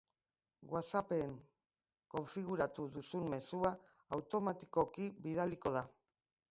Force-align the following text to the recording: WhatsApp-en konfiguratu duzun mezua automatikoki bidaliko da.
WhatsApp-en 0.75 1.35
konfiguratu 2.15 2.87
duzun 2.97 3.29
mezua 3.35 3.77
automatikoki 4.19 5.11
bidaliko 5.27 5.79
da. 5.81 5.91